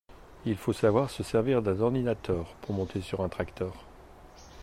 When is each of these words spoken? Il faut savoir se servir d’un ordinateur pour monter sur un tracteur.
Il 0.47 0.57
faut 0.57 0.73
savoir 0.73 1.11
se 1.11 1.21
servir 1.21 1.61
d’un 1.61 1.79
ordinateur 1.79 2.55
pour 2.63 2.73
monter 2.73 3.01
sur 3.01 3.21
un 3.21 3.29
tracteur. 3.29 3.85